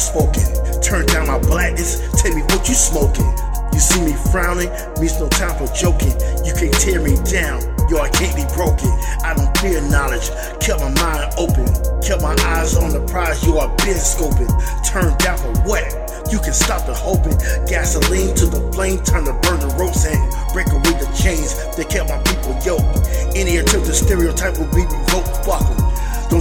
[0.00, 0.80] outspoken.
[0.80, 3.26] Turn down my blackness, tell me what you smoking.
[3.72, 6.14] You see me frowning, means no time for joking.
[6.44, 8.88] You can't tear me down, yo, I can't be broken.
[9.22, 10.30] I don't fear knowledge,
[10.60, 11.68] kept my mind open.
[12.00, 14.50] Kept my eyes on the prize, yo, I've been scoping.
[14.88, 15.84] Turned down for what?
[16.32, 17.36] You can stop the hoping.
[17.68, 20.18] Gasoline to the flame, time to burn the ropes and
[20.52, 23.06] break away the chains that kept my people yoked.
[23.36, 25.79] Any attempt to stereotype will be revoked, fuck em.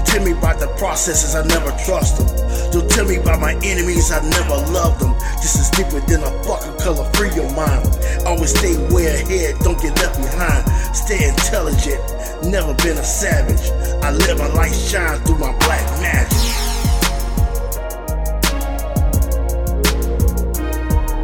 [0.10, 2.26] Tell me about the processes, I never trust them.
[2.72, 5.14] Don't tell me about my enemies, I never loved them.
[5.38, 7.86] This is deeper than a fucking color, free your mind.
[8.26, 10.66] Always stay way ahead, don't get left behind.
[10.96, 12.02] Stay intelligent,
[12.42, 13.62] never been a savage.
[14.02, 16.42] I let my light shine through my black magic.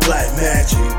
[0.06, 0.94] Black magic.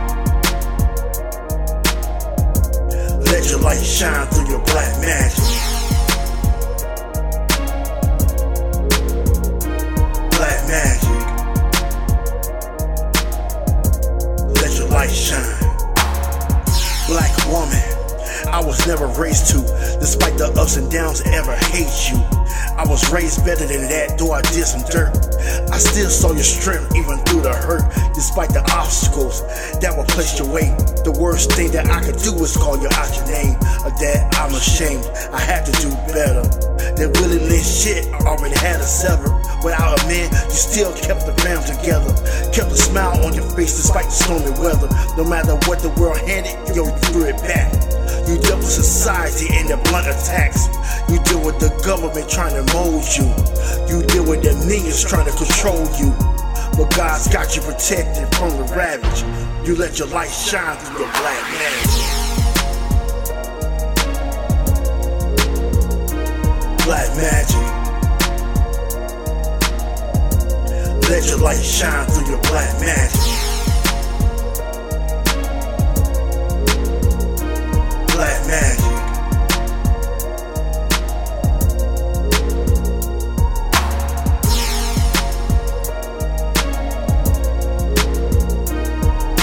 [3.31, 5.76] Let your light shine through your black magic.
[15.07, 15.59] Light shine.
[17.07, 17.83] Black woman.
[18.51, 19.59] I was never raised to,
[19.99, 22.19] despite the ups and downs, ever hate you.
[22.77, 25.15] I was raised better than that, though I did some dirt.
[25.71, 27.83] I still saw your strength, even through the hurt,
[28.15, 29.43] despite the obstacles
[29.81, 30.75] that were placed your way.
[31.03, 33.55] The worst thing that I could do was call you out your name.
[33.87, 35.07] Of that, I'm ashamed.
[35.33, 36.43] I had to do better.
[36.99, 39.31] That Lynch shit I already had a sever.
[39.65, 42.13] Without a man, you still kept the fam together.
[42.53, 44.89] Kept a smile on your face despite the stormy weather.
[45.17, 47.73] No matter what the world handed, yo, you threw it back.
[48.29, 50.67] You deal with society and the blunt attacks.
[51.09, 53.27] You deal with the government trying to mold you.
[53.87, 56.11] You deal with the minions trying to control you.
[56.77, 59.23] But God's got you protected from the ravage.
[59.67, 62.27] You let your light shine through your black magic.
[66.85, 67.76] Black magic.
[71.09, 73.21] Let your light shine through your black magic.
[78.13, 78.87] Black magic.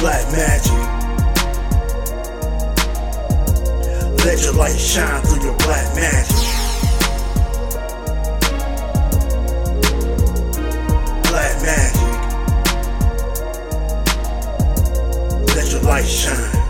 [0.02, 0.74] Black magic.
[4.26, 6.53] Let your light shine through your black magic.
[15.84, 16.63] light shine.